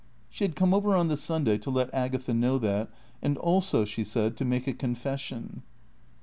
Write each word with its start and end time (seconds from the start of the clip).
She 0.31 0.43
had 0.43 0.55
come 0.55 0.73
over 0.73 0.95
on 0.95 1.09
the 1.09 1.15
Sunday 1.15 1.59
to 1.59 1.69
let 1.69 1.93
Agatha 1.93 2.33
know 2.33 2.57
that; 2.57 2.89
and 3.21 3.37
also, 3.37 3.85
she 3.85 4.03
said, 4.03 4.35
to 4.37 4.43
make 4.45 4.65
a 4.65 4.73
confession. 4.73 5.61